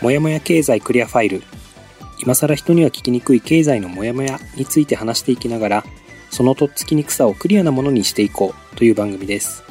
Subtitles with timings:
[0.00, 1.42] もやもや経済クリアファイル。
[2.18, 5.84] 今更人には聞きにくい経済のモヤモヤについて話していきながら
[6.30, 9.62] そのとっつきにくさをクリアなものにしていこうという番組です。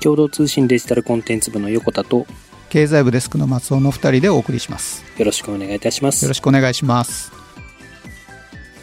[0.00, 2.26] 共同通信デジタルコンテンツ部の横田と
[2.70, 5.04] 経済部デスクの松尾の2人でお送りします。
[5.16, 6.24] よろしくお願いいたします。
[6.24, 7.44] よろしくお願いします。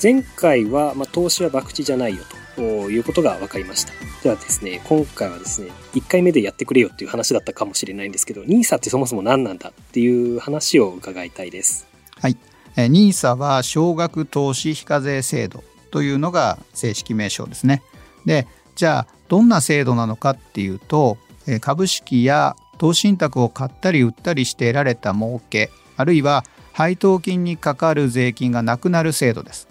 [0.01, 2.23] 前回は、まあ、投資は博打じゃないよ
[2.55, 11.87] ということが分かりましたではですね今回はですね1回目でやってくれよっていう話だったかもしれないんですけど NISA ってそもそも何なんだっていう話を伺いたいです
[12.19, 12.37] はい
[12.75, 17.83] NISA は少額投資非課税制度というのが正式名称ですね。
[18.25, 21.17] でじゃあどんな制度なのかっていうと
[21.59, 29.67] 株式や投資信託を買ったり売ったりして得られた儲けあるいは配当金にかかる税金がなくなる制度です。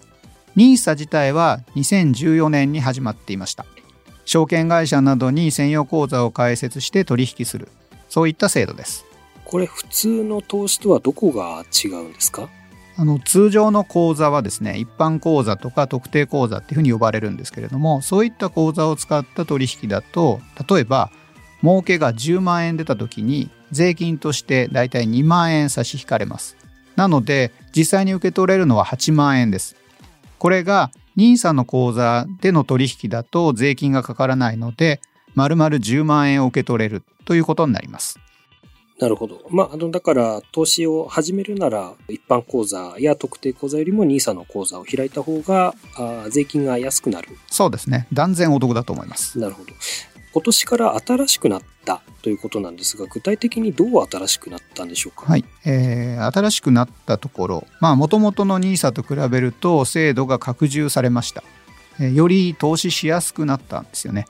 [0.55, 3.65] NISA 自体は2014年に始まっていました。
[4.25, 7.69] 証券会社などに専用口座を開設して取引する。
[8.09, 9.05] そういった制度です。
[9.45, 12.49] これ普通の投資とはどこが違うんですか？
[12.97, 21.09] あの通常の口座はですね一般口座とか特定口座っていうふうに呼ばれるんですけれどもそういった口座を使った取引だと例えば
[21.61, 26.57] 儲けが10万円出た時に税金としてだいたい2万円差し引かれます。
[26.95, 29.77] なので実際に受け取れるのは8万円です。
[30.37, 35.01] これが NISA の口座での取引だと税金がかからないので
[35.35, 38.19] 丸々10万円を受け取れるということになります
[39.01, 39.41] なるほど。
[39.49, 47.29] まあ、あの、だから、投資を始めるなら、一般口座や特定口座よりも NISA の口座を開いた方が、あ税金が安くなる。
[47.47, 48.07] そうですね。
[48.13, 49.39] 断然お得だと思います。
[49.39, 49.73] なるほど。
[50.33, 55.25] 今年から新しくなったということなんですが、具体的にどう新しくなったんでしょうか？
[55.25, 55.45] はい。
[55.65, 61.43] えー、新しくなったところ、まあ、もともとの NISA と比べると、制度が拡充されました。
[61.99, 64.25] えー、より投資しやすくなったんですよね。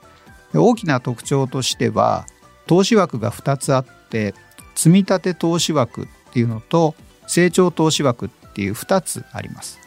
[0.54, 2.26] 大きな特徴としては、
[2.66, 4.34] 投資枠が2つあって、
[4.74, 6.94] 積立投資枠っていうのと
[7.26, 9.78] 成長投資枠っていう2つあります。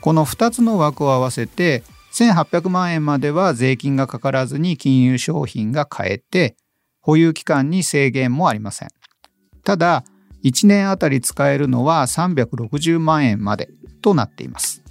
[0.00, 1.82] この2つの枠を合わせて
[2.14, 6.56] 1800万円までは税金がかからずに金融商品が買えて
[7.00, 8.88] 保有期間に制限もありません。
[9.64, 10.04] ただ
[10.44, 13.68] 1年あたり使えるのは360万円まで
[14.00, 14.84] となっています。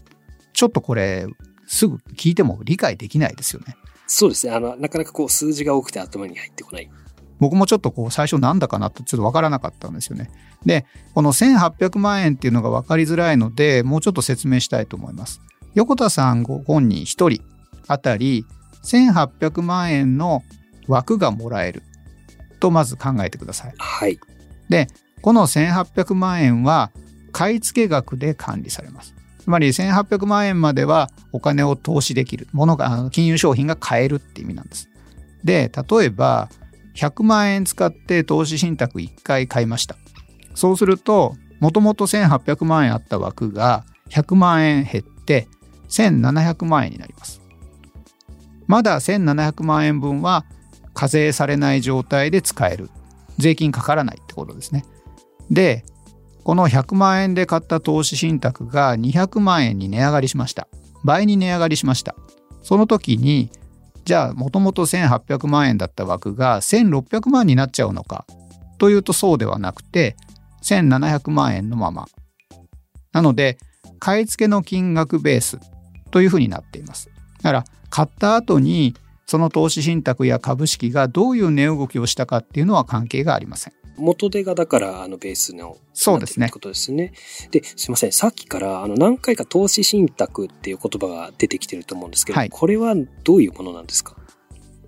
[0.52, 1.28] ちょっとこれ
[1.66, 3.78] すぐ聞いても理解できないですよね。
[4.06, 4.54] そうですね。
[4.54, 6.92] あの、なかなかこう数字が多くて頭に入ってこない
[7.40, 10.30] 僕もちょっとこう最初なんだかなってちょっと分からなかったんですよね。
[10.66, 15.42] で、この1800万円っていうのが分かりづらいので、もうちょっと説明したいと思います。
[15.76, 17.42] 横田さんご本人1人
[17.88, 18.46] あたり
[18.84, 20.44] 1800万円の
[20.88, 21.84] 枠がもらえる
[22.60, 23.74] とまず考えてください。
[23.78, 24.20] はい。
[24.70, 24.88] で、
[25.22, 26.92] この1800万円は
[27.32, 29.14] 買い付け額で管理されます。
[29.40, 32.48] つまり1800万円まではお金を投資できる。
[32.54, 34.90] ものが、金融商品が買えるって意味なんです。
[35.44, 36.50] で、例えば、
[36.96, 39.98] 100万円使って投資信託1回買いました。
[40.56, 45.48] そうすると、もともと1800万円あった枠が100万円減って
[45.90, 47.42] 1700万円になります。
[48.68, 50.46] まだ1700万円分は
[50.94, 52.90] 課税されない状態で使える。
[53.38, 54.86] 税金かからないってことですね。
[55.50, 55.84] で、
[56.44, 60.68] この100万円で買った投資信託が200万円に値上がりしました。
[61.04, 62.16] 倍に値上がりしました。
[62.62, 63.52] その時に
[64.06, 68.26] じゃあもともと1800万円だった枠が1600万になっちゃうのか
[68.78, 70.16] というとそうではなくて
[70.64, 72.08] 1700万円のまま
[73.14, 73.58] なので
[74.04, 75.60] 買い付けの金額ベース
[76.12, 86.50] というふうになっていますだから買った後にその投資信託や株式がどういう値動きをしたかっていうのは関係がありません元手がだからあのベースのそうですね。
[86.50, 87.14] ことですね。
[87.52, 88.12] で、すいません。
[88.12, 94.16] さっきからあの何回か投資信託っていう言葉が出てきてると思うんですけど、はい、これはどういうものなんですか？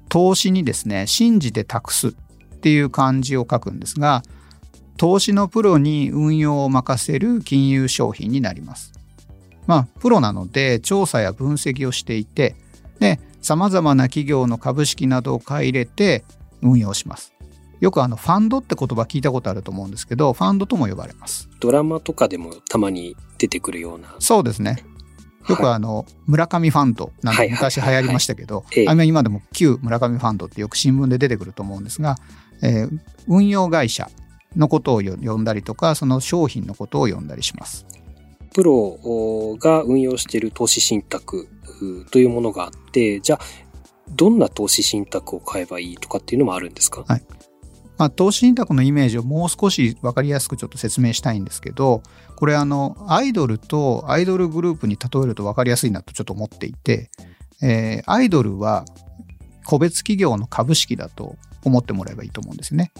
[0.09, 2.11] 投資にですね、信じて託すっ
[2.61, 4.23] ていう漢字を書くんですが、
[4.97, 8.91] 投資のプロに運用を任せる金融商品になります。
[9.67, 12.55] まあ、プロなので調査や分析をしていて、
[12.99, 16.23] で、様々な企業の株式などを買い入れて
[16.61, 17.33] 運用します。
[17.79, 21.49] よくあのファンドって言葉聞いたことあると思うんですけど、ファンドとも呼ばれます。
[21.59, 24.15] ドラマとかでもたまに出てくるような。
[24.19, 24.83] そうですね。
[25.47, 32.15] よくあの、はい、村上ファンドなんて昔流行りましたけど、あ今でも旧村上ファンドってよく新聞で出てくると思うんですが、
[32.63, 34.09] えー、運用会社
[34.55, 37.85] のことを呼んだりとか、その商品のことを呼んだりします。
[38.55, 41.49] プロが運用している投資信託
[42.09, 43.39] というものがあって、じゃあ、
[44.09, 47.23] どんな投資信託を買えばいいとかっていうのもあるんですか、はい、
[47.97, 52.01] まあ、投資信託のイメージをもう少し分かりやすくちょっと説明したいんですけど
[52.35, 57.09] これあのアイドルとアイドルグループに例えると分かりやすいなとちょっと思っていて、
[57.61, 58.85] えー、アイドルは
[59.65, 62.91] 個別企業の株式だと思ってもらえばいいと思うんですね。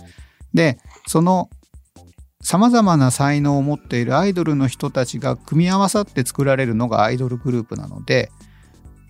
[0.53, 1.49] でその
[2.45, 8.29] 様々な才能を持っているアイドルの人たちが組み合わさって作られるのがアイドルグループなので、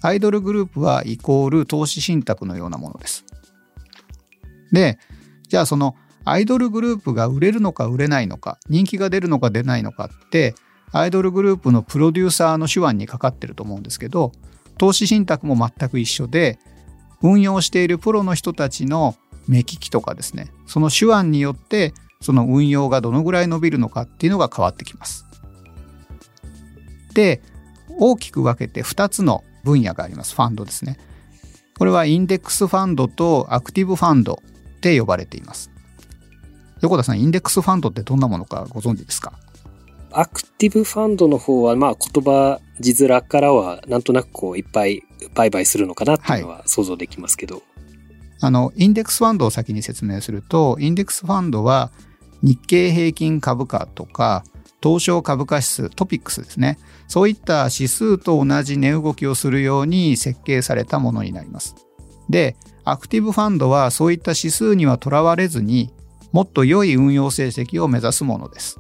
[0.01, 3.25] アイドルグループはイコール投資信託のようなものです。
[4.71, 4.97] で、
[5.49, 10.55] じゃあそのアイドルグループが売れるのか売れないのか、人気が出るのか出ないのかって、
[10.93, 14.31] アイドルグループのプロデューサーの手腕にかかってると思うんですけど、
[14.77, 16.57] 投資信託も全く一緒で、
[17.21, 19.17] 運用しているプロの人たちの
[19.49, 25.25] 目利きとかですね、その手腕によってその運用がどのぐらい伸びるのかっていうのが変わってきます。
[27.13, 27.41] で、
[27.97, 30.35] 大きく分けて2つの分野があります。
[30.35, 30.97] ファンドですね。
[31.77, 34.41] これはインデックスファンドとアクティブファンド
[34.77, 35.71] って呼ばれています。
[36.81, 39.33] 横田さん、インデックスファンドってどんなものかご存知ですか？
[40.11, 45.03] アクティブファンドの方は、まあ言葉字面からはなんとなくこういっぱい
[45.33, 47.55] 売買するのかなっていうのは想像できますけど。
[47.55, 47.63] はい、
[48.41, 51.91] あの、インデックスファンドを先に説明すると、インデックスファンドは
[52.43, 54.43] 日経平均株価とか
[54.83, 56.77] 東証株価指数トピックスですね。
[57.07, 61.75] そういった指数と同じ値動きをするように設計されたものになります。
[62.29, 65.91] でアクティブファンドはそういった指数にはとらわれずに
[66.31, 68.79] もっと良い運用成績を目指すものです。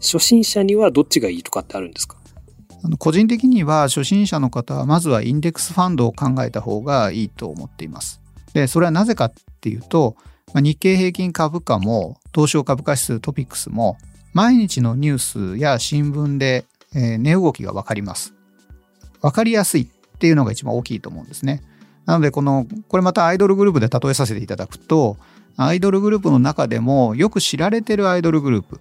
[0.00, 2.16] 初心者にはどっちがいいとかってあるんですか？
[2.82, 8.20] あの個人的には初心者の方はまずはインデックスファンドを考えた方がいいと思っています
[8.56, 10.16] でそれはなぜかっていうと
[10.54, 13.98] まあ、日経平均株価も東証株価指数トピックスも
[14.32, 18.34] 毎日のニュースや新聞で、え値動きが分かります。
[19.22, 21.62] 分かりやすいっていうのが一番大きいと思うんですね。
[22.04, 25.16] なのでこのこれまたアイドルグループで例えさせていただくと
[25.56, 28.80] アイドルグループの中でもよく知られてるアイドルグループ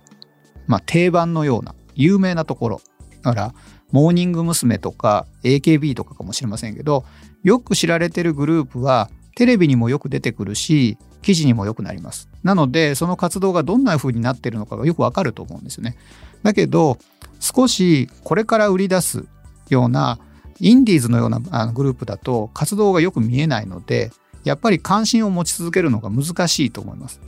[0.68, 2.81] まあ定番のような有名なところ
[3.24, 3.54] だから
[3.92, 4.77] モーニング娘。
[4.77, 7.06] とか AKB とかかもしれませんけど
[7.44, 12.30] よく知られてるグループはテレビにもよく出てくるし記事にも良くなります。
[12.44, 15.98] なので、その活動がどんな風になっているのかがよくわかると思うんですよね。
[16.44, 17.00] だけど、
[17.40, 19.26] 少しこれから売り出す
[19.70, 20.20] ような、
[20.60, 21.40] インディーズのような
[21.74, 24.12] グループだと活動がよく見えないので、
[24.44, 27.20] やっぱり関心を持ち続けるのが難しいと思います。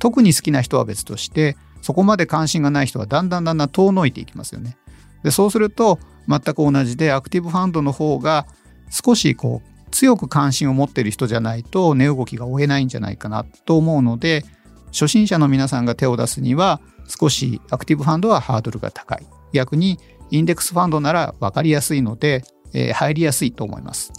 [0.00, 4.76] 特に好きな人は別として、そこまで関心がない人はだんだんだんだん遠のいていきますよね。
[5.22, 8.46] でそうすると、全く同じでアクティブファンドの方が
[8.90, 14.44] 少しこう強く関心を持っている人じゃないと値動きが追えないんじゃないかなと思うので
[14.92, 19.98] 初心者の皆さんが手を出すには少しアクティブファンドはハードルが高い逆に
[20.30, 24.12] インデックスファンドなら分かりやすいので、えー、入りやすいと思います。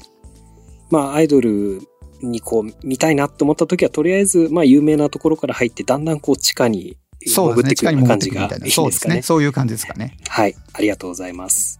[0.89, 1.79] まあアイドル
[2.21, 8.71] にこう見たいなと思った時はとりあえずまあ有名なところから入ってだんだんこう地下に潜ってくるような感じがいいですかね。
[8.71, 9.21] そうですね。
[9.21, 10.17] そういう感じですかね。
[10.27, 10.55] はい。
[10.73, 11.79] ありがとうございます。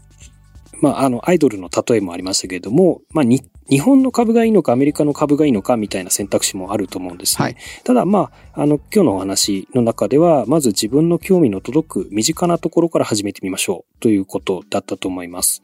[0.82, 3.26] まあ、あの、アイドルの例えもありましたけれども、まあ、
[3.70, 7.44] 日本の株がいいのか、アメリカの株がいいのか、みたいな選択肢もあると思うんですね。
[7.44, 15.64] はい、ただ、まあ、あの、今日のお話の中では、まず自分の興味の届く身近なところから始めてみましょう、ということだったと思います。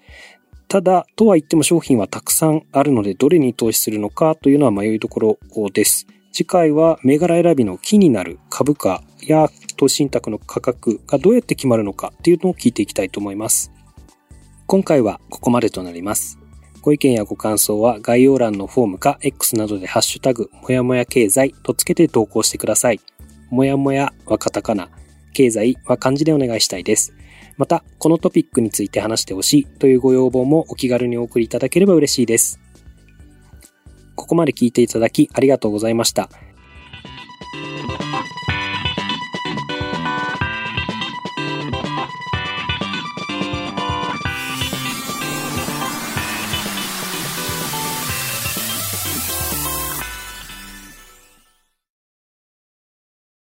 [0.67, 5.37] ただ、とは言っても商品はたくさんあるので、どれに投資するのかというのは迷いどころ
[5.71, 6.07] です。
[6.37, 13.71] 次回は銘柄選びの気になる株価や投資信託の価格がどうやって決まるのかっていうのを聞いていきたいと思います。
[14.67, 16.37] 今回はここまでとなります。
[16.87, 23.01] ご意見やご感想は概要欄のフォームか X などでハッシュタグ、もやもや経済とつけて投稿してください。
[23.49, 24.89] もやもやはカタカナ、
[25.33, 27.13] 経済は漢字でお願いしたいです。
[27.57, 32.57] また、このトピックについて話してほしいというご要望もお気軽にお送りいただければ嬉しいです。
[34.15, 36.29] ここまで聞いていただきありがとうございました。